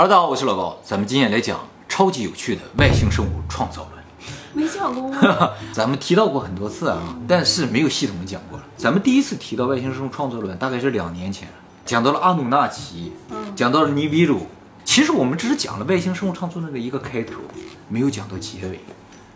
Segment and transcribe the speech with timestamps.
[0.00, 4.02] Hello，大家好，我是老高，咱们今天来讲超级有趣的外星生物创造论。
[4.54, 5.50] 没讲过吗？
[5.74, 8.64] 咱们提到过很多次啊，但是没有系统的讲过了。
[8.78, 11.46] 咱们第一次提到外星生物创造论，大概是两年前，
[11.84, 13.12] 讲到了阿努纳奇，
[13.54, 14.46] 讲到了尼比鲁。
[14.86, 17.34] 其实我们只是讲了外星生物创造论的一个开头，
[17.90, 18.80] 没有讲到结尾。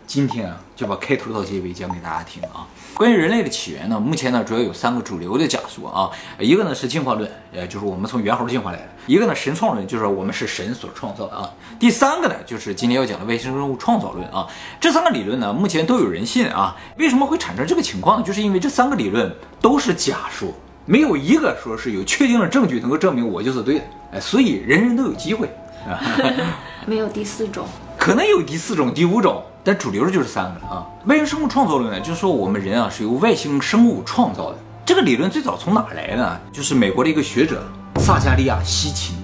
[0.05, 2.67] 今天啊，就把开头到结尾讲给大家听啊。
[2.93, 6.09] 关于人类的起源呢，目前呢主要有三个主流的假说啊，
[6.39, 11.49] 一个呢是进化论，呃，就是我们从猿猴进化来的；一个呢神创论，就是我们是神所创造的啊；
[11.79, 14.47] 第三个呢就是今天要讲的外星生物创造论啊。
[14.79, 16.75] 这三个理论呢，目前都有人信啊。
[16.97, 18.25] 为什么会产生这个情况呢？
[18.25, 20.53] 就是因为这三个理论都是假说，
[20.85, 25.47] 没有一个说是有确定的证据能够证明我就是对的，哎，所以人人都有机会
[25.85, 25.99] 啊。
[26.87, 27.65] 没有第四种，
[27.97, 30.85] 可能有第四种、第五种，但主流的就是三个了啊。
[31.07, 34.57] 外星生物创造论呢，就是说我们人啊是由外星生物创造的。
[34.85, 36.39] 这个理论最早从哪来呢？
[36.53, 37.63] 就是美国的一个学者
[37.99, 39.15] 萨加利亚西秦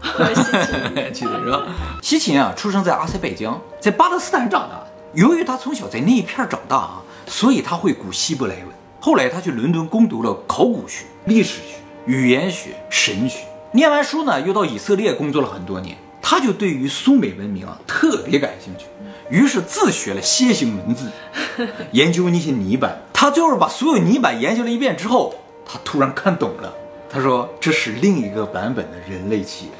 [1.12, 1.62] 记得是吧？
[2.00, 4.80] 西琴啊，出生在阿塞拜疆，在巴勒斯坦长大。
[5.14, 8.66] 由于他从小在那一片长大啊，所以他会古希伯来文。
[9.00, 13.40] 后来他去伦敦攻读了考古学、历史学、语言学、神学。
[13.72, 15.96] 念完书呢，又到以色列工作了很多年。
[16.20, 18.86] 他就对于苏美文明啊特别感兴趣，
[19.32, 21.10] 于是自学了楔形文字，
[21.92, 23.00] 研究那些泥板。
[23.14, 26.70] 他最后把所有泥板研究了一遍之后，他突然看懂了。
[27.08, 29.74] 他说这是另一个版本的人类起源。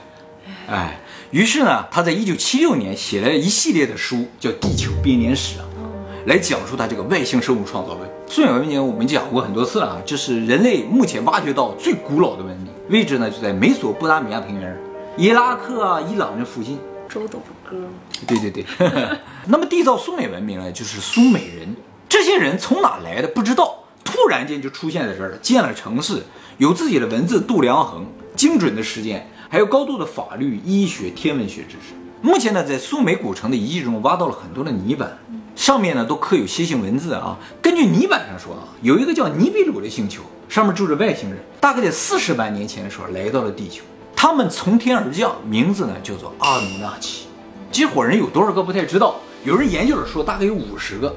[0.68, 0.98] 哎，
[1.30, 5.66] 于是呢，他在一九七六年写了一系列的书，叫《地球编年史》啊，
[6.26, 8.08] 来讲述他这个外星生物创造论。
[8.26, 14.74] 苏美文明我们讲过很多次了啊，这是人类目前挖掘到最古老的文明，位置呢就在美索不达米亚平原。
[15.18, 16.78] 伊拉克啊，伊朗这附近，
[17.12, 17.76] 周董的歌。
[18.26, 18.64] 对对对，
[19.46, 21.76] 那么缔造苏美文明呢，就是苏美人。
[22.08, 26.22] 这些人从哪来的不知道，突然间就出现在这儿了，建了城市，
[26.58, 31.94] 有自己的文字度量衡，精准的时间，还有高度的法律、医学、天文学知识。
[32.22, 35.18] 目前呢，在苏美古城的遗迹中挖到了很多的泥板，
[35.56, 37.36] 上面呢都刻有楔形文字啊。
[37.60, 43.82] 根据泥板上说啊，有一个叫尼比鲁的星球，上面住着外星人，大概在四十万年前的时候来到了地球。
[44.22, 47.26] 他们从天而降，名字呢叫做阿努纳奇。
[47.72, 51.16] 这伙人有多少个不太知道，有人研究了说大概有五十个，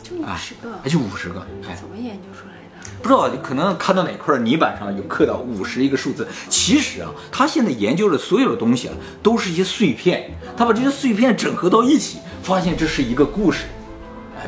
[0.00, 1.44] 就五十个，哎就五十个。
[1.74, 3.02] 怎么研究出来的？
[3.02, 6.28] 不知道，可能看到哪块泥板上有刻到五十一个数字。
[6.48, 10.30] 其实啊，他现在研究的所有的东西啊，都是一些碎片。
[10.56, 13.64] 他把这些碎片整合到一起，发现这是一个故事。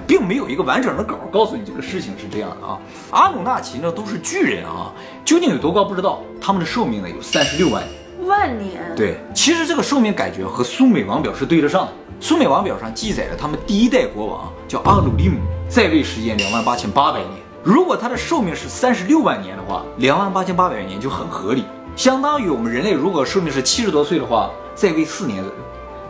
[0.06, 2.78] 并没有一个完整的稿告诉你这个事情是这样的啊。
[3.10, 4.92] 阿努纳奇呢都是巨人啊，
[5.24, 6.20] 究竟有多高不知道。
[6.40, 8.28] 他们的寿命呢有三十六万年。
[8.28, 8.80] 万年？
[8.94, 11.92] 对，其实这个寿命感觉和苏美王表是对得上的。
[12.20, 17.30] 苏美王表上记载了他们第一代国王叫阿努利姆，在位时间两万八千八百年。
[17.62, 21.64] 如果他的寿命是三十六万年的话，两万八千八百年就很合理，
[21.96, 25.58] 相当于我们人类如果寿命是七十多岁的话，在位四年左右。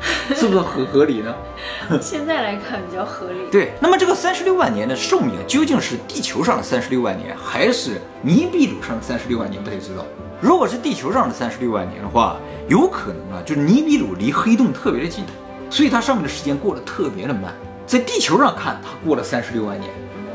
[0.34, 1.34] 是不是很合理呢？
[2.00, 3.50] 现在来看比较合理。
[3.50, 9.62] 对，那么这个三十六万年的寿命究竟是地球上的三十六万年，还是尼比鲁上的三十六万年？
[9.62, 10.04] 不太知道。
[10.40, 15.24] 如果是地球上的三十六万年的话，有可能啊，就是尼比鲁离黑洞特别的近，
[15.68, 17.54] 所以它上面的时间过得特别的慢。
[17.86, 19.90] 在地球上看，它过了三十六万年。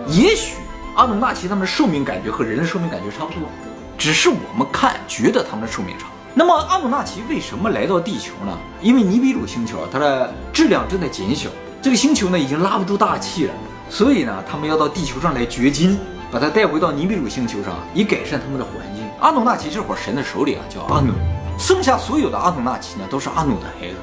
[0.08, 0.58] 也许
[0.96, 3.50] 阿努纳奇他们的寿命感觉和人的寿命感觉差不多，
[3.98, 6.08] 只是我们看觉得他们的寿命长。
[6.38, 8.58] 那么阿努纳奇为什么来到地球呢？
[8.82, 11.50] 因为尼比鲁星球它的质量正在减小，
[11.82, 13.54] 这个星球呢已经拉不住大气了，
[13.90, 15.98] 所以呢他们要到地球上来掘金，
[16.30, 19.06] 把它带回到尼比鲁星球上，以改善他们的环境。
[19.22, 21.14] 阿努纳奇这伙神的首领啊叫阿努，
[21.58, 23.96] 剩下所有的阿努纳奇呢都是阿努的孩子。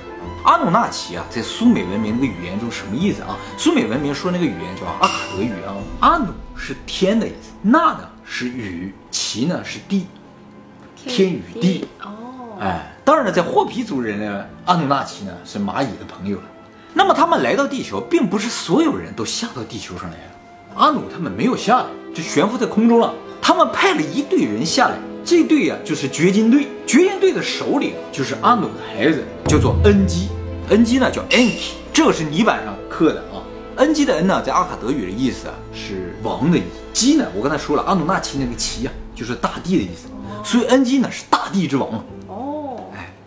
[0.42, 3.36] 阿努纳奇啊在苏美文明那个语言中什么意思啊？
[3.58, 5.76] 苏美文明说那个语言叫阿卡德语啊。
[6.00, 10.06] 阿努是天的意思，纳呢是雨，奇呢是地，
[10.96, 11.86] 天与地。
[12.62, 16.38] 哎，当然了，在霍皮族人呢，阿努纳奇呢是蚂蚁的朋友。
[16.94, 20.76] 那么他们来到地球，并不是所有人都下到地球上来了。
[20.76, 23.12] 阿努他们没有下来，就悬浮在空中了。
[23.40, 26.68] 他们派了一队人下来，这队呀就是掘金队。
[26.86, 30.28] 掘金队的首领就是阿努的孩子，叫做恩基。
[30.68, 33.42] 恩基呢叫 Enki，这个是泥板上刻的啊。
[33.78, 36.66] 恩基的恩呢，在阿卡德语的意思啊是王的意思。
[36.92, 40.06] 基呢，我刚才说了，阿努纳奇那个奇啊，就是大地的意思。
[40.44, 42.04] 所以恩基呢是大地之王。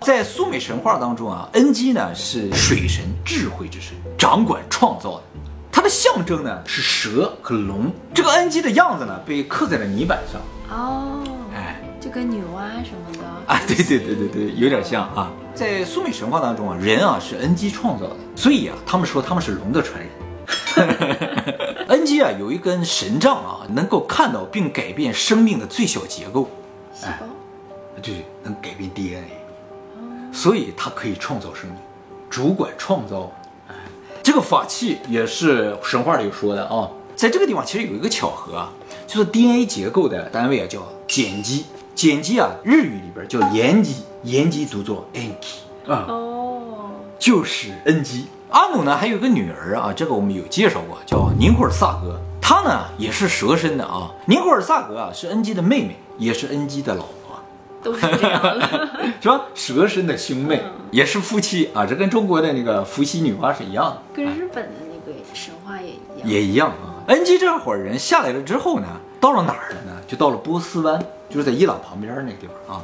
[0.06, 5.24] 在苏美神话当中啊，恩基呢是水神、智慧之神，掌管创造的。
[5.72, 7.92] 它的象征呢是蛇和龙。
[8.14, 10.40] 这个恩基的样子呢被刻在了泥板上。
[10.70, 11.24] 哦，
[11.56, 15.32] 哎，就跟女娲什么的啊，对对对对对，有点像啊。
[15.56, 20.08] 在苏美神话当中啊，人啊是恩基创造的，所以啊，他们说他们是龙的传人。
[21.90, 26.48] 恩基啊有一根神杖啊，能够看到并改变生命的最小结构。
[26.94, 27.26] 细胞。
[28.04, 29.24] 对，能改变 DNA。
[30.36, 31.78] 所以它可以创造生命，
[32.30, 33.32] 主管创造。
[33.70, 33.74] 哎，
[34.22, 36.92] 这个法器也是神话里说的啊。
[37.16, 38.70] 在这个地方其实有一个巧合啊，
[39.08, 41.66] 就是 DNA 结构的单位啊叫碱基，
[41.96, 48.26] 碱基啊日语里边叫盐基，盐基读作 n k 啊，哦，就是 N 基。
[48.50, 54.12] 阿努呢还有个女儿啊，这个我们有介绍过，叫尼古尔萨格，她呢也是蛇身的啊。
[54.26, 57.15] 尼古尔萨格啊是 N 基的妹妹，也是 N 基的老婆，
[57.86, 58.90] 都是这样的。
[59.22, 59.42] 是吧？
[59.54, 64.02] 蛇身的兄妹也是夫妻啊，这跟中国的那个伏羲女娲是一样的。
[64.12, 66.28] 跟日本的那个神话也一样。
[66.28, 67.06] 也一样啊。
[67.08, 68.88] 恩基这伙人下来了之后呢，
[69.22, 70.02] 到了哪儿了呢？
[70.08, 71.00] 就到了波斯湾，
[71.30, 72.82] 就是在伊朗旁边那个地方啊。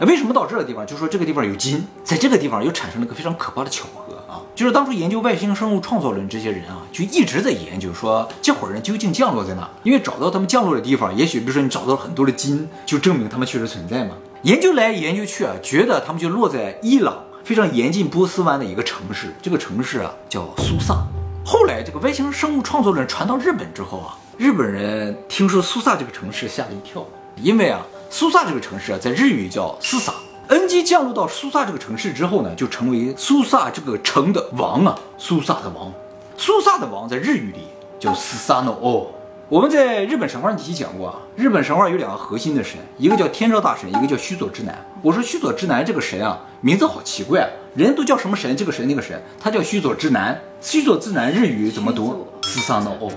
[0.00, 0.86] 为什么到这个地方？
[0.86, 9.70] 就说这个地方有金，在这个地方又产生了个非常可怕的巧合啊，就是当初研究外星生物创造论这些人啊，就一直在研究说这伙人究竟降落在哪？
[9.84, 14.14] 因为找到他们降落的地方，也许比如说你找到了很多的金，就证明他们确实存在嘛。
[14.42, 21.06] 研究来研究去啊，觉得他们就落在伊朗非常严禁波斯湾的一个城市，这个城市啊叫苏萨。
[21.44, 27.06] 后来这个外星生物创作论传到日本之后啊，日本人听说苏萨这个城市吓了一跳，
[27.36, 30.12] 因为啊，苏萨这个城市啊，在日语叫斯萨。
[30.48, 35.92] 恩基降落到苏萨这个城市之后呢，就成为苏萨这个城的王啊，苏萨的王。
[36.36, 37.60] 苏萨的王在日语里
[38.00, 39.06] 叫斯萨诺哦。
[39.52, 44.74] 我们在日本神话体讲过啊，日本神话有两个核心的神，一个叫天照大神，一个叫须佐之男。
[45.02, 50.40] 我说须佐之男这个神啊，名字好奇怪啊，人都叫什么神，这个神那个神，他叫须佐之男。
[50.62, 52.26] 须佐之男日语怎么读？
[52.44, 53.12] 斯桑诺哦。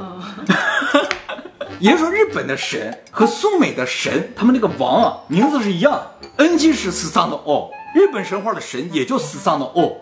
[1.79, 6.11] 也就是说，日本的神和苏美的神，他们那个王啊，名字是一样的。
[6.43, 9.95] 恩基是斯桑诺哦，日本神话的神也叫斯桑诺哦。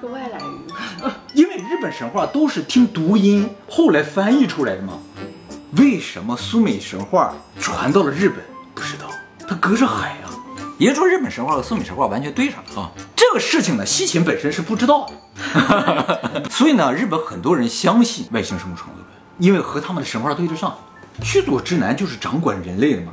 [0.00, 1.10] 是个外来语。
[1.34, 4.92] 因为日本神话都是听读音后来翻译出来的嘛。
[5.78, 8.38] 为什么苏美神话传到了日本？
[8.74, 9.08] 不知道，
[9.48, 10.28] 它隔着海啊。
[10.78, 12.90] 也就是说，日本神话和苏美神话完全对上了啊。
[13.14, 19.06] 这个事情呢，西秦本身是不知道的， 所以呢，日本很多人相信外星生物创造论，
[19.38, 20.76] 因为和他们的神话对得上。
[21.22, 23.12] 须佐之男就是掌管人类的嘛，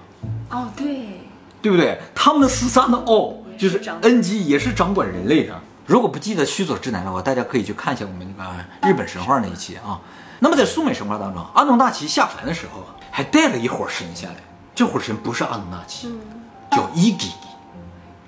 [0.50, 1.22] 哦，对，
[1.62, 2.00] 对不对？
[2.16, 5.54] 他们的四三的哦，就是掌 N 基也是掌管人类的。
[5.90, 10.00] 如果不记得须佐之男的话，大家可以去看一下我们那个日本神话那一期啊。
[10.38, 14.36] 那么在苏美神话当中，阿努纳奇下凡的时候啊，还带了一伙神下来。
[14.76, 16.14] 这伙神不是阿努纳奇，
[16.72, 17.48] 叫伊吉吉，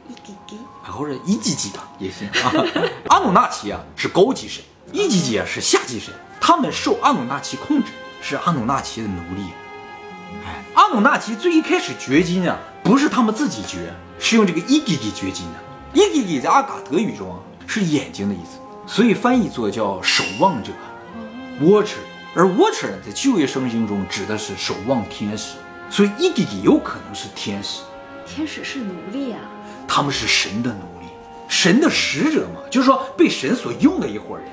[0.10, 0.58] 一滴滴。
[0.84, 2.52] 或者伊吉吉吧也行啊。
[3.10, 6.12] 阿努纳奇啊是高级神，伊吉吉啊是下级神，
[6.42, 7.92] 他们受阿努纳奇控制，
[8.24, 9.44] 是阿努纳奇的奴隶。
[10.48, 15.60] 哎，阿努纳奇最一开始掘金啊，不是他们自己掘，是用这个伊吉吉掘金的。
[15.94, 17.38] 伊吉吉在阿卡德语中啊
[17.71, 20.73] 是眼睛的意思，所以翻译作叫守望者
[21.62, 21.95] （watcher）。
[22.35, 25.56] 而 watcher 呢，在旧约圣经中指的是守望天使，
[25.89, 27.83] 所以伊吉吉有可能是天使，
[28.25, 29.39] 天使是奴隶啊。
[29.88, 31.07] 他们是神的奴隶，
[31.47, 34.45] 神的使者嘛，就是说被神所用的一伙人。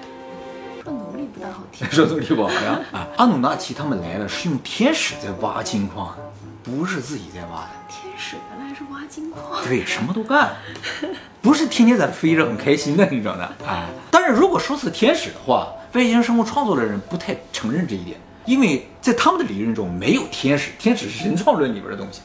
[0.84, 1.86] 说奴隶不大好听。
[1.90, 2.78] 说奴隶不好呀？
[2.92, 6.16] 啊，阿努纳奇他们来了是用天使在挖金矿，
[6.62, 7.70] 不是自己在挖的。
[7.88, 9.64] 天使原来是挖金矿。
[9.64, 10.56] 对，什么都干，
[11.48, 13.50] 不是天天在飞着很开心的，你知道的。
[13.66, 22.20] 哎，但是如果说是天使的话，外星生物创作的人不太承认这一点，因为在他们的理论中没有天使，天使是神创论里边的东西，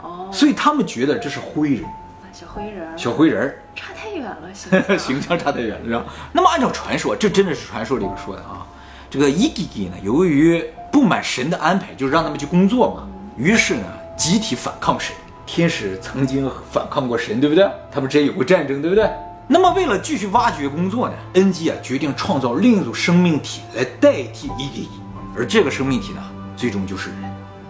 [0.00, 1.84] 哦，所以他们觉得这是灰人，
[2.32, 2.96] 小灰人儿。
[2.96, 3.62] 小灰人儿。
[3.76, 6.06] 差太远了，形象 形象差太远了，是吧？
[6.32, 8.66] 那么按照传说，这真的是传说里边说的啊。
[9.10, 13.84] 这个伊吉吉呢，由于不满神的安排，就是让他们去工作嘛，于是呢，
[14.16, 15.14] 集体反抗神。
[15.46, 17.68] 天使曾经反抗过神，对不对？
[17.90, 19.10] 他们之间有过战争，对不对？
[19.48, 24.88] 那么为了继续挖掘工作呢，恩基啊决定创造另一组生命体来代替伊吉吉，
[25.36, 26.22] 而这个生命体呢，
[26.56, 27.18] 最终就是人。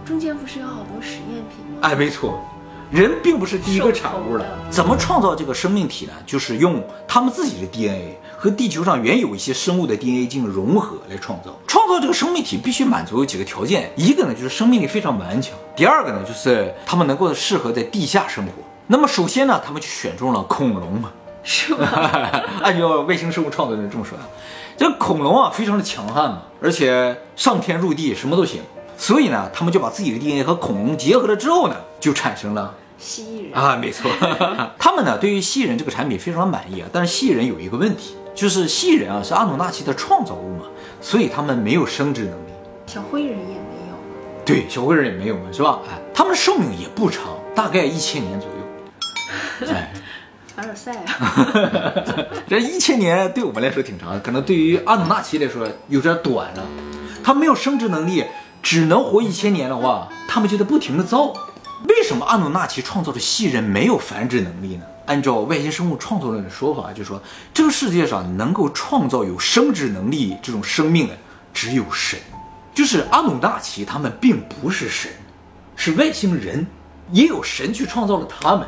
[0.04, 1.78] 中间不是有好多实验品吗？
[1.80, 2.38] 哎，没错，
[2.90, 4.44] 人并不是第一个产物了。
[4.70, 6.12] 怎么创造这个生命体呢？
[6.26, 11.58] 就是用他们自己的 DNA 和地球上原有一些生物的 DNA 进行融合来创造。
[11.66, 18.52] 创造这个生命体必须满足有几个条件，一个呢就是生命力非常顽强，第二个呢就是他们能够适合在地下生活。
[18.88, 21.10] 那么首先呢，他们就选中了恐龙嘛，
[21.42, 21.88] 是吗？
[22.62, 24.28] 按照外星生物创造人这么说啊，
[24.76, 28.60] 这恐龙啊非常的强悍嘛，而且上天入地什么都行，
[28.98, 33.54] 所以呢，他们就把自己的 DNA 和恐龙结合了之后呢，就产生了蜥蜴人。
[33.54, 34.10] 啊，没错，
[34.78, 40.64] 他们呢对于蜥蜴人这个产品非常满意啊，但是蜥蜴人有一个问题，就是蜥蜴人啊是阿努纳奇的创造物嘛，
[41.00, 42.52] 所以他们没有生殖能力，
[42.86, 43.61] 像灰人也没有。
[44.44, 45.78] 对，小灰人也没有嘛，是吧？
[45.88, 49.72] 哎，他们的寿命也不长，大概一千年左右。
[49.72, 49.92] 哎，
[50.54, 51.46] 凡尔赛啊！
[52.48, 56.66] 这一千年对我们来说挺长，可能对于阿努纳奇来说有点短了。
[57.22, 58.24] 他没有生殖能力，
[58.62, 61.32] 只能活一千年的话，他们就得不停的造。
[61.88, 64.84] 为什么阿努纳奇创造的蜥蜴人没有繁殖能力呢？
[65.06, 67.20] 按照外星生物创作论的说法，就说
[67.54, 71.16] 这个世界上能够创造有生殖能力这种生命的
[71.54, 72.18] 只有神，
[72.74, 75.10] 就是阿努纳奇他们并不是神，
[75.76, 76.66] 是外星人，
[77.10, 78.66] 也有神去创造了他们，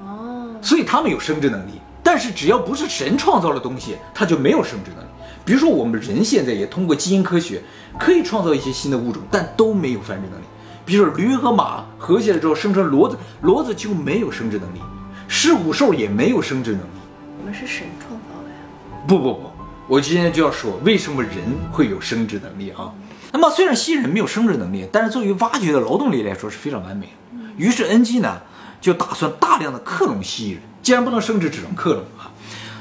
[0.00, 1.80] 哦，所以他们有生殖能力。
[2.02, 5.08] 但是只要不是神创造的东西，它就没有生殖能力。
[5.44, 7.62] 比如说我们人现在也通过基因科学
[7.98, 10.44] 可以创造一些新的物种，但都没有繁殖能力。
[10.86, 14.80] 比如说驴和马合起来之后生成骡子，骡子就没有生殖能力，
[15.28, 17.00] 狮虎兽也没有生殖能力。
[17.38, 19.04] 我们是神创造的呀。
[19.06, 19.50] 不不不，
[19.86, 21.32] 我今天就要说为什么人
[21.70, 22.90] 会有生殖能力啊？
[23.32, 27.38] 那么虽然蜥蜴人没有生殖能力，但是作为挖掘的劳动力来说是非常完美的。
[27.56, 28.40] 于是，NG 呢
[28.80, 32.30] 就打算大量的克隆蜥蜴人，既然不能生殖，只能克隆啊。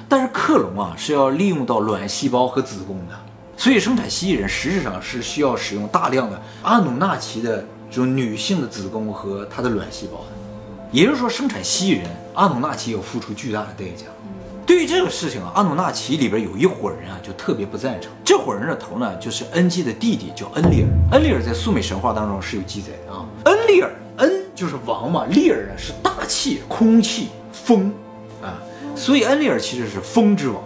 [0.08, 3.14] 但是克隆啊是要利用到卵细胞和子宫的，
[3.56, 10.28] 所以生产蜥蜴人实质上是需要使用大量的阿努纳奇的这种女性的子宫和她的卵细胞的。
[10.92, 14.08] 也就是说，生产蜥蜴人，阿努纳奇要付出巨大的代价。
[14.70, 18.12] 对于这个事情啊，阿努纳奇里边有一伙人啊，就特别不赞成。
[18.24, 20.88] 这伙人的头呢，就是恩基的弟弟，叫恩利尔。
[21.14, 23.26] 恩利尔在苏美神话当中是有记载的啊。
[23.46, 27.92] 恩利尔，恩就是王嘛，利尔呢是大气、空气、风
[28.44, 28.62] 啊，
[28.96, 30.64] 所以恩利尔其实是风之王。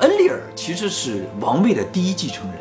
[0.00, 2.58] 恩利尔其实是王位的第一继承人。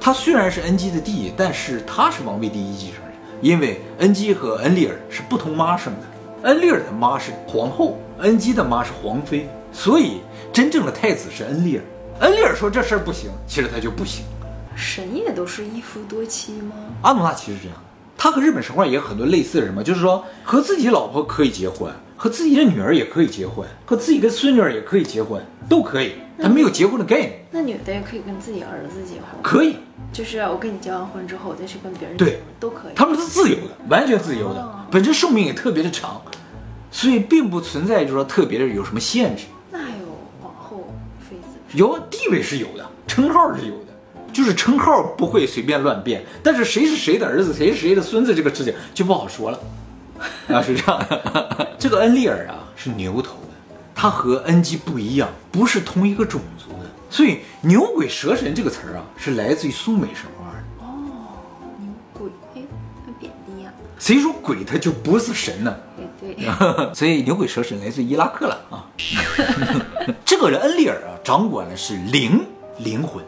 [0.00, 3.12] 他虽然是恩基的弟，但是他是王位第一继承人，
[3.42, 6.48] 因为恩基和恩利尔是不同妈生的。
[6.48, 10.20] 恩利尔的妈是皇后，恩基的妈是皇妃，所以
[10.52, 11.82] 真正的太子是恩利尔。
[12.20, 14.24] 恩利尔说这事儿不行，其实他就不行。
[14.74, 16.74] 神也都是一夫多妻吗？
[17.02, 17.76] 阿努纳奇是这样，
[18.16, 26.12] 他和日本神话也有很多类似的什么，就是说和自己老婆可以结婚，和自己的女儿也可以结婚，和自己的孙女儿也可以结婚，都可以。
[26.40, 29.76] 他没有结婚的概念，那女的也可以跟自己儿子结婚，可以，
[30.12, 32.92] 就是我跟你结完婚之后，我再去跟别人对结婚都可以。
[32.94, 36.22] 他们是自由的，完全自由的哦，本身寿命也特别的长，
[36.92, 39.46] 所以并不存在就是说特别的有什么限制。
[41.72, 49.60] 有地位是有的，称号是有的，就是称号不会随便乱变，但是谁是谁的儿子，谁是谁的孙子这个事情就不好说了。
[50.48, 51.68] 啊，是这样的。
[51.78, 53.50] 这个恩利尔啊是牛头的，
[53.94, 60.84] 他和恩基不一样，不是同一个种族的，所以牛鬼蛇神这个词儿啊是来自于苏美神话的。
[60.84, 60.88] 哦
[61.78, 62.62] 牛鬼，哎，
[63.04, 65.72] 很贬低呀、谁说鬼他就不是神呢？
[65.72, 65.87] 也
[66.20, 66.36] 对，
[66.94, 68.86] 所以牛鬼蛇神来自伊拉克了啊。
[70.24, 72.44] 这个人恩利尔啊，掌管的是灵
[72.78, 73.24] 灵魂。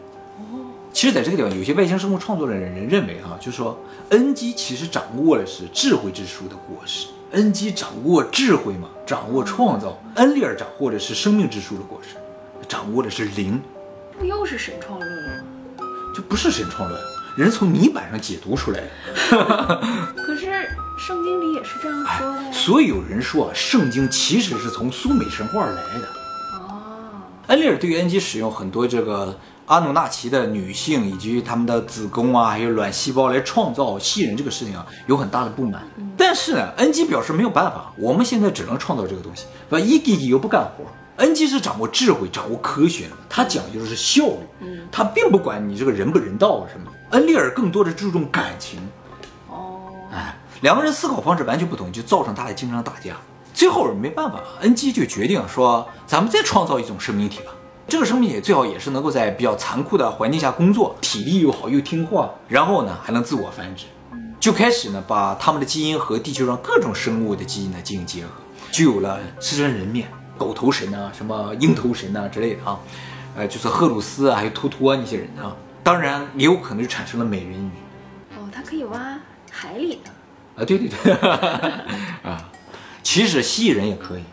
[0.93, 3.79] 其实，在这个地方，有些外星生物创作的人认为哈、就是说
[4.09, 7.07] 恩基其实掌握的是智慧之树的果实。
[7.31, 12.17] 恩基掌握智慧嘛，掌握创造；恩利尔掌握的是生命之树的果实，
[12.67, 13.61] 掌握的是灵，
[14.19, 15.43] 不又是神创论了吗？
[16.13, 17.01] 这不是神创论，
[17.35, 19.81] 人从泥板上解读出来的。
[20.17, 20.47] 可是
[20.97, 22.51] 圣经里也是这样说的呀。
[22.51, 26.07] 所以有人说啊，圣经其实是从苏美神话而来的。
[26.53, 26.81] 哦，
[27.47, 35.81] 恩利尔对于恩基使用很多这个阿努纳奇的女性以及他们的子宫啊，还有卵细胞来创造蜥蜴人这个事情啊，有很大的不满。
[36.17, 40.83] 但是呢，恩基表示没有办法，我们现在只能创造这个东西，把一弟弟又不干活。
[41.17, 46.90] 恩基是掌握智慧、掌握科学的，他讲究的是效率，嗯他并不管你这个人不人道啊什么的。
[47.11, 48.79] 恩利尔更多的注重感情，
[49.49, 53.15] 哦，哎，两个人思考方式完全不同，就造成他俩经常打架。
[53.53, 57.51] 最后没办法，恩基就决定说，咱们再创造一种生命体吧。
[57.87, 63.85] 这个生命体最好也是能够在比较残酷的环境下工作，体力又好又听话，然后呢还能自我繁殖。
[64.39, 68.29] 就开始呢把他们的基因和地球上各种生物的基因呢进行结合，
[68.71, 72.79] 就有了狮身人面、狗头神啊、什么鹰头神啊之类的啊，
[73.35, 75.53] 呃，就是赫鲁斯啊，还有托托那些人啊。
[75.83, 77.71] 当然也有可能就产生了美人鱼。
[78.37, 79.17] 哦，它可以挖
[79.49, 80.11] 海里的。
[80.61, 81.13] 啊，对对对，
[82.23, 82.49] 啊，
[83.01, 84.23] 其实蜥蜴人也可以，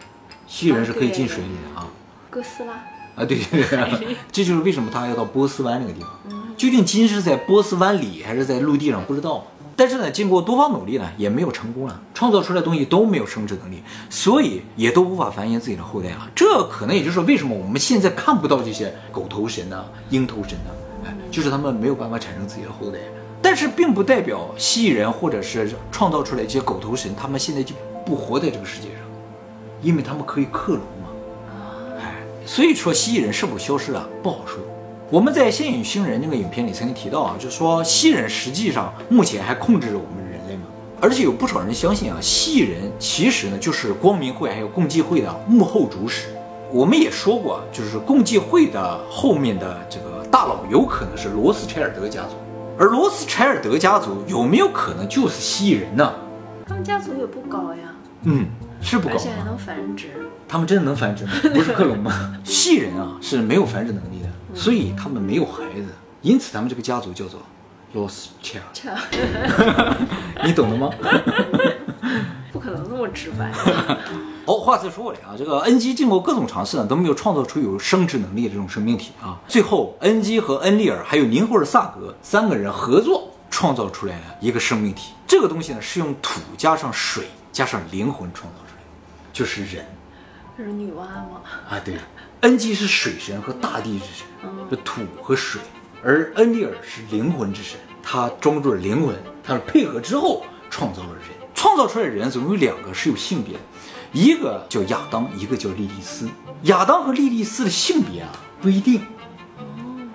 [0.47, 1.87] 蜥蜴人是可以进水里的啊。
[2.28, 2.75] 哥斯拉，
[3.14, 6.11] 啊，对对对， 这就是为什么他要到波斯湾那个地方。
[6.57, 9.47] 究竟金是在波斯湾里还是在陆地上，不知道。
[9.76, 16.28] 但是呢，经过多方努力呢，也没有成功啊，创造出来的东西都没有生殖能力，所以也都无法繁衍自己的后代啊。
[16.35, 20.88] 这可能也就是说，为什么我们现在看不到这些狗头神呐、鹰头神呐、哎，
[21.38, 22.99] 就是他们没有办法产生自己的后代。
[23.40, 27.73] 但是并不代表蜥蜴人或者是创造出来一些狗头神，他们现在就
[28.04, 28.99] 不活在这个世界上，
[29.80, 31.09] 因为他们可以克隆嘛。
[32.00, 34.59] 哎，所以说蜥蜴人是否消失了，不好说。
[35.09, 40.64] 我们在《仙与星人》那个影片里曾经提到啊，就说蜥蜴人实际上目前还控制着我们人类嘛，
[41.00, 46.30] 而且有不少人相信啊，蜥蜴人其实呢就是光明会还有共济会的幕后主使。
[46.73, 52.37] 我们也说过，就是共济会的后面的这个大佬有可能是罗斯柴尔德家族，
[52.78, 56.12] 而罗斯柴尔德家族有没有可能就是蜥蜴人呢？
[56.66, 57.94] 他们家族也不高呀。
[58.23, 58.47] 嗯，
[58.80, 59.20] 是不高吗？
[59.20, 60.08] 而且还能繁殖。
[60.47, 61.32] 他们真的能繁殖吗？
[61.54, 62.37] 不是克隆吗？
[62.44, 65.87] 蜥蜴人啊是没有繁殖能力的，所以他们没有孩子，
[66.23, 67.40] 因此他们这个家族叫做
[67.94, 68.61] Rothschild。
[68.73, 68.90] 这
[70.44, 70.90] 你懂了吗？
[72.59, 73.53] 不可能这么直白。
[74.47, 79.38] 哦，话再说回来啊，这个恩基经过各种尝试呢，都没有创造出有生殖能力的这种生命体啊。
[79.47, 85.12] 最后，恩基和恩利尔还有宁霍尔萨格三个人合作创造出来了一个生命体。
[85.27, 88.88] 这个东西呢，是用土加上水加上灵魂创造出来的，
[89.33, 89.85] 就是人
[90.57, 91.43] 这是女娲吗？
[91.69, 91.79] 啊。
[91.85, 91.97] 对，
[92.41, 94.27] 恩基是水神和大地之神，
[94.71, 95.61] 这土和水，
[96.03, 101.37] 而恩利尔是灵魂之神，他装入了灵魂，他是配合之后创造了人。
[101.59, 103.61] 创造出来的人总共有两个是有性别的，
[104.12, 106.29] 一个叫亚当，一个叫莉莉丝。
[106.62, 108.29] 亚当和莉莉丝的性别啊
[108.62, 109.03] 不一定，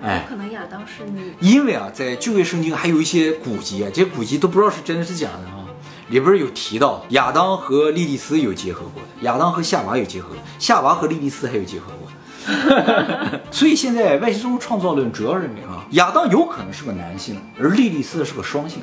[0.02, 1.34] 哎有可能亚当是女。
[1.42, 5.68] 因为啊，在旧约圣经还有一些古籍啊，这些古籍都不知道是真的是假的啊。
[6.08, 13.42] 里边有提到亚当和莉莉丝有结合过的，亚当和夏娃有结合，夏娃和莉莉丝还有结合过的。
[13.52, 18.80] 所以现在外星生物创造论主要认为啊，亚当有可能是个男性，而莉莉丝是个双性。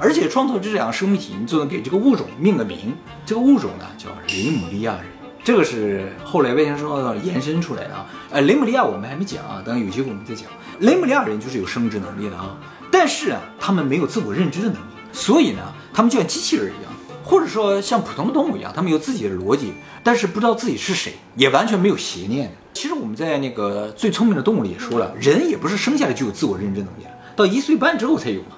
[0.00, 2.94] 而且创造这两个生命体，你就能给这个物种命个名。
[3.26, 5.04] 这个物种呢叫雷姆利亚人，
[5.44, 8.06] 这个是后来外星生物延伸出来的啊。
[8.30, 10.46] 呃，雷姆利亚我们还没讲啊，等有机会我们再讲。
[10.78, 12.56] 雷姆利亚人就是有生殖能力的啊，
[12.90, 15.60] 但是啊，他们没有自我认知的能力，所以呢，
[15.92, 16.92] 他们就像机器人一样，
[17.22, 22.50] 或者说像普通的动物一样，他们有自己的逻辑，但是不知道自己是谁，也完全没有邪念。
[22.72, 28.56] 其实我们在那个最聪明的动物里也说了，人也不是生下来就有自我认知能力的，到一岁半之后才有嘛。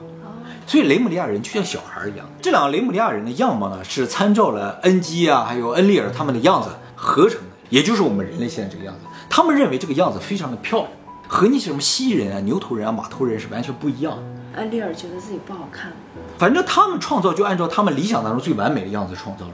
[0.72, 2.26] 所以雷姆利亚人就像小孩一样。
[2.40, 9.00] 这两个雷姆利亚人的样貌呢，是参照了恩基啊，还有恩利尔他们的样子合成的，也就是我们人类现在这个样子。
[9.28, 10.90] 他们认为这个样子非常的漂亮，
[11.28, 14.22] 和那些什么蜥蜴人啊、牛头人啊、马头人是完全不一样的。
[14.58, 15.92] 安利尔觉得自己不好看，
[16.38, 19.52] 反正他们创造就按照他们理想当中最完美的样子创造了，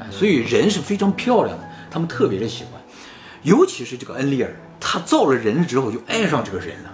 [0.00, 2.82] 哎，所以人是非常漂亮的，他们特别的喜欢。
[3.44, 6.90] 尤其是这个恩利尔，他造了人之后就爱上这个人了。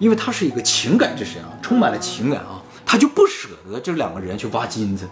[0.00, 5.08] 因为他是一个情感之神啊，充满了情感啊，他就不舍得这两个人去挖金子，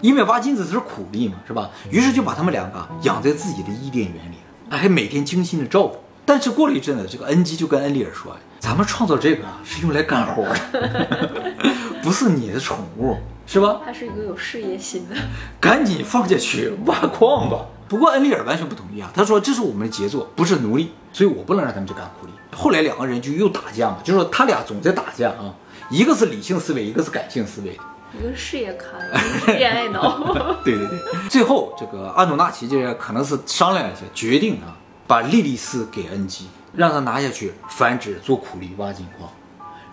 [0.00, 1.70] 因为挖金子是苦力嘛，是吧？
[1.90, 4.36] 于是就把他们两个养在自己的伊甸园里，
[4.70, 5.98] 还每天精心的照顾。
[6.24, 11.30] 但是过了一阵子，这个恩基就跟恩利尔说：“咱们创造这个啊，是用来干活的，
[12.02, 13.80] 不是你的宠物，是吧？
[13.84, 15.14] 他是一个有事业心的。
[15.60, 25.54] 赶紧放下去挖矿吧。”不过恩利尔完全不同意啊，他说：“这是我们的杰作，不是奴隶，所以我不能让他们去干苦力。”后来两个人就又打架嘛，就说他俩总在打架啊，
[25.90, 27.78] 一个是理性思维，一个是感性思维。
[28.18, 30.32] 一个是事业咖，一个是恋爱脑。
[30.64, 39.30] 对对对，最后这个阿努纳奇这可能是商量一下，决定啊，把莉莉丝给恩基，让他拿下去繁殖做苦力挖金矿，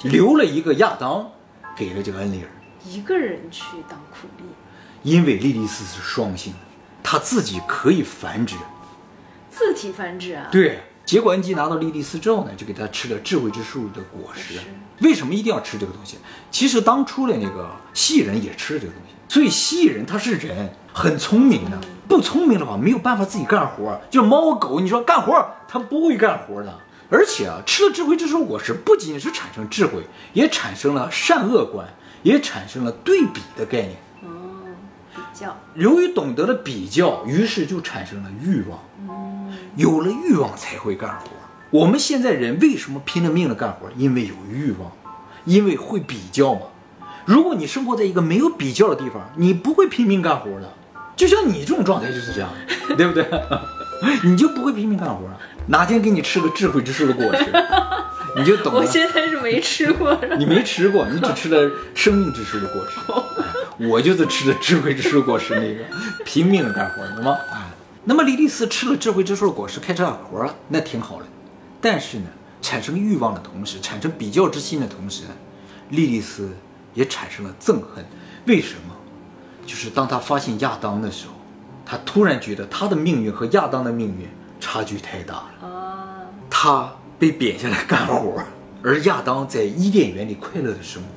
[0.04, 1.30] 留了一个亚当
[1.76, 2.48] 给了这个恩里尔，
[2.86, 4.46] 一个人去当苦力，
[5.02, 6.54] 因为莉莉丝是双性，
[7.04, 8.56] 她自己可以繁殖。
[9.50, 10.48] 自体繁殖啊？
[10.50, 10.82] 对。
[11.14, 14.60] 结果恩基拿到莉莉丝之后呢，就给他吃了智慧之树的果实。
[15.02, 16.18] 为什么一定要吃这个东西？
[16.50, 21.80] 其实当初的那个蜥蜴人也吃了这个东西，所以蜥蜴人他是人，很聪明的。
[22.08, 24.02] 不聪明的话，没有办法自己干活。
[24.10, 26.80] 就猫狗，你说干活，它不会干活的。
[27.12, 30.02] 而且啊，吃了智慧之树果实，不仅是产生智慧，
[30.34, 31.88] 也产生了善恶观，
[32.24, 33.98] 也产生了对比的概念。
[34.24, 34.66] 哦，
[35.14, 35.56] 比较。
[35.76, 38.80] 由于懂得了比较，于是就产生了欲望。
[39.76, 41.28] 有了欲望才会干活。
[41.70, 43.90] 我们现在人为什么拼了命的干活？
[43.98, 44.92] 因为有欲望，
[45.46, 46.62] 因为会比较嘛。
[47.26, 50.72] 如果你生活在一个没有比较的地方，你不会拼命干活的。
[51.16, 52.50] 就像你这种状态就是这样，
[52.98, 53.26] 对不对？
[54.24, 55.22] 你就不会拼命干活。
[55.68, 57.46] 哪天给你吃个智慧之树的果实，
[58.36, 58.80] 你就懂了。
[58.82, 63.00] 我现在是没吃过，你没吃过，你只吃了生命之树的果实。
[63.88, 65.84] 我就是吃的智慧之树果实那个，
[66.26, 67.38] 拼命的干活，懂吗？
[67.52, 67.62] 哎。
[68.06, 71.26] 那么莉莉丝吃了智慧之树的果实，开始干活了，那挺好的。
[71.80, 72.26] 但是呢，
[72.62, 75.24] 产生欲望的同时，产生比较之心的同时，
[75.90, 76.52] 莉莉丝
[76.94, 78.06] 也产生了憎恨。
[78.46, 78.94] 为什么？
[79.66, 81.34] 就是当她发现亚当的时候，
[81.86, 84.28] 她突然觉得她的命运和亚当的命运
[84.60, 85.68] 差距太大了。
[85.70, 88.44] 啊，她被贬下来干活，
[88.84, 91.10] 而亚当在伊甸园里快乐的生活。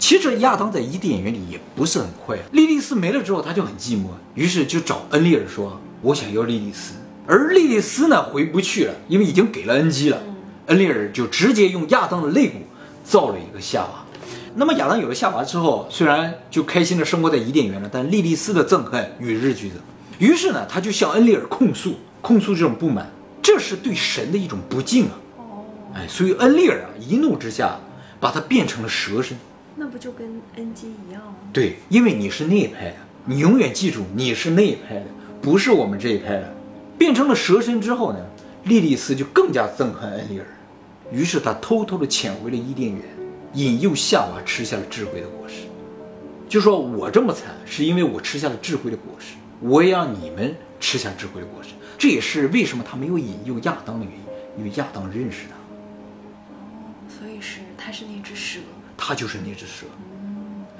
[0.00, 2.36] 其实亚当在伊甸园里也不是很快。
[2.50, 5.80] 莉莉丝没了之后，他就很寂寞，于是就找恩利尔说。
[6.02, 6.94] 我想要莉莉丝，
[7.26, 10.18] 而莉莉丝呢回不去了，因为已经给了恩基了。
[10.66, 12.58] 恩利尔就直接用亚当的肋骨
[13.04, 14.04] 造了一个夏娃。
[14.54, 19.78] 那么亚当有了夏娃之后，虽然就开心的生活在伊甸园了，但莉莉丝的憎恨与日俱增。
[20.18, 23.10] 于是呢，他就向恩利尔控诉，控诉这种不满，
[23.42, 25.18] 这是对神的一种不敬啊。
[25.38, 27.78] 哦，哎，所以恩利尔啊一怒之下，
[28.18, 29.36] 把他变成了蛇身。
[29.76, 31.34] 那不就跟恩基一样吗？
[31.52, 32.96] 对，因为你是那一派的。
[33.26, 35.04] 你永远记住，你是那一派的，
[35.40, 36.54] 不是我们这一派的。
[36.98, 38.18] 变成了蛇身之后呢，
[38.64, 40.46] 莉莉丝就更加憎恨恩利尔，
[41.10, 43.02] 于是她偷偷的潜回了伊甸园，
[43.54, 45.62] 引诱夏娃吃下了智慧的果实。
[46.48, 51.70] 就说我这么惨，是因为我吃下了智慧的果实，我也让你们吃下智慧的果实。
[51.96, 54.20] 这也是为什么他没有引诱亚当的原因，
[54.58, 58.58] 因为亚当认识他，所以是他是那只蛇。
[59.02, 59.86] 他就是那只蛇。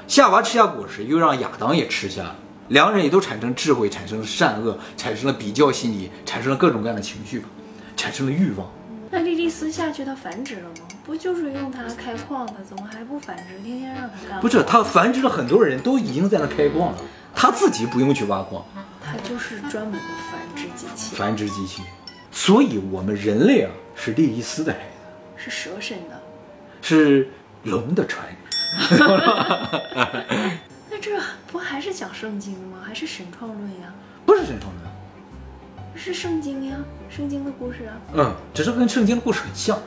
[0.06, 2.36] 夏娃吃下果实，又让亚当也吃下了，
[2.70, 7.48] 两人也都产生智慧，产生了善恶，产生了比较心理，产生了各种各样的情绪吧，
[7.96, 8.70] 产生了欲望。
[9.10, 10.86] 那莉莉丝下去它繁殖了吗？
[11.04, 13.58] 不就是用它开矿的，怎么还不繁殖？
[13.64, 14.40] 天天让它干。
[14.40, 16.98] 不是，它繁殖了很多人都已经在那开矿了，
[17.34, 18.64] 它自己不用去挖矿，
[19.04, 19.98] 它就是专门的
[20.30, 21.82] 繁殖机器，繁殖机器。
[22.30, 24.84] 所以我们人类啊，是莉莉丝的孩子，
[25.36, 26.22] 是蛇身的。
[26.80, 27.28] 是
[27.64, 28.36] 龙的传人。
[31.00, 31.18] 那这
[31.50, 32.76] 不还是讲圣经吗？
[32.86, 33.90] 还是神创论呀？
[34.26, 34.86] 不是神创论，
[35.96, 36.76] 是圣经呀，
[37.08, 37.96] 圣经的故事啊。
[38.12, 39.78] 嗯，只是跟圣经的故事很像。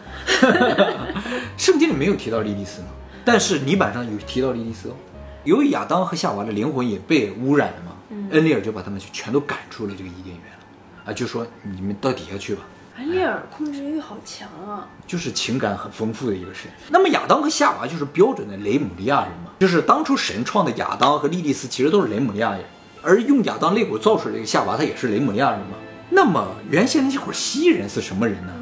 [1.55, 2.87] 圣经里没有提到莉莉丝嘛，
[3.23, 4.95] 但是泥板上有提到莉莉丝哦。
[5.43, 7.91] 由于亚当和夏娃的灵魂也被污染了嘛，
[8.31, 12.63] 恩利尔就把他们就全都赶出了这个伊甸园了，啊，就说你们到底下去吧。
[12.95, 14.87] 安利尔控制欲好强啊！
[15.07, 16.69] 就是情感很丰富的一个神。
[16.89, 22.63] 那么亚当和夏娃就是标准的雷姆利亚人嘛，就是当初神创的亚当和莉莉丝其实都是雷姆利亚人，
[23.01, 25.75] 而用亚当肋骨造出来的夏娃，他也是雷姆利亚人嘛。
[26.11, 28.53] 那么原先那伙蜥蜴人是什么人呢？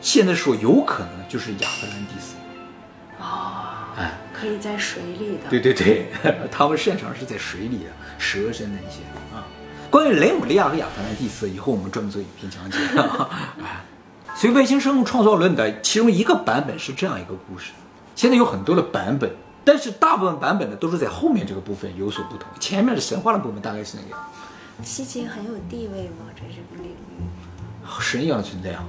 [0.00, 2.34] 现在说有可能就是亚特兰蒂斯。
[3.20, 3.62] 哦，
[3.96, 5.48] 哎，可以在水里的。
[5.48, 6.08] 对对对，
[6.50, 9.46] 他们擅长是在水里的蛇身的一些啊。
[9.90, 12.78] 关于雷姆利亚和亚特兰蒂斯，以后我们专门做影片讲解。
[13.62, 13.84] 哎，
[14.34, 17.72] 所以外星生物创造论的其中一个版本是这样一个故事。
[18.14, 19.30] 现在有很多的版本，
[19.64, 22.48] 但是大部分版本呢都是在后面这个部分有所不同。
[22.60, 24.18] 前面的神话的部分大概是那个样
[24.82, 26.26] 西芹很有地位吗？
[26.34, 28.00] 在这个领域？
[28.00, 28.84] 神一样的存在啊。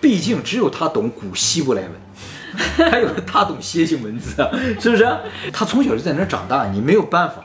[0.00, 5.08] 毕竟只有他懂古希伯来文，还有他懂楔形文字啊，是不是？
[5.52, 7.36] 他从小就在那儿长大，你没有办法。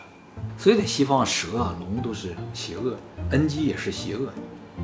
[0.57, 2.97] 所以在西方，蛇啊、龙都是邪恶的
[3.31, 4.33] ，N G 也是邪恶的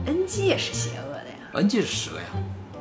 [0.06, 1.36] 恩基也是邪恶的呀。
[1.54, 2.26] ，N G 是蛇呀。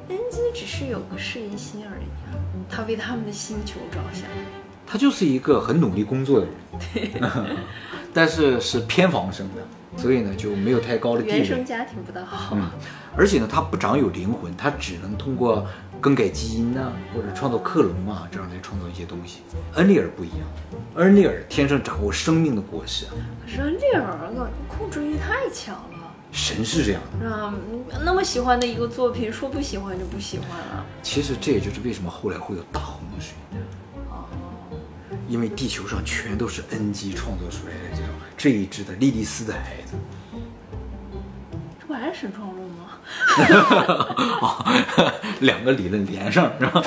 [0.09, 2.37] 恩基只是有个适应心而已啊，
[2.68, 4.24] 他为他们的星球着想。
[4.87, 6.55] 他就是一个很努力工作的人，
[6.92, 7.20] 对
[8.12, 9.62] 但是是偏房生的，
[9.96, 11.64] 所以呢就没有太高的地位原生。
[11.64, 12.55] 家庭不大好。
[12.55, 12.70] 嗯，
[13.16, 15.66] 而且呢，他不长有灵魂，他只能通过
[16.02, 19.42] 更改基因呐、或者创造克隆啊，这样来创造一些东西。
[19.74, 20.40] 恩利尔不一样，
[20.96, 23.12] 恩利尔天生掌握生命的果实啊，
[23.44, 26.12] 可是恩利尔个控制欲太强了。
[26.32, 27.30] 神是这样的。
[27.30, 27.54] 啊？
[27.54, 30.84] 嗯那么喜欢的一个作品，说不喜欢就不喜欢了。
[31.04, 33.36] 其实这也就是为什么后来会有大洪水，
[34.10, 34.26] 哦，
[35.28, 39.94] 因为地球上全都是恩基创作出来的这种这一支的莉莉丝的孩子。
[41.78, 42.62] 这不还是神创论
[44.40, 44.64] 吗？
[45.40, 46.83] 两个理论连上是吧？